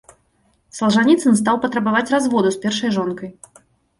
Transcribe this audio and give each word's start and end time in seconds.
Салжаніцын 0.77 1.37
стаў 1.41 1.59
патрабаваць 1.65 2.11
разводу 2.15 2.49
з 2.55 2.61
першай 2.63 2.89
жонкай. 2.99 3.29